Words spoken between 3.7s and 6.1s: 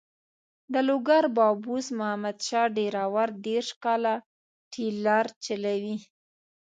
کاله ټریلر چلوي.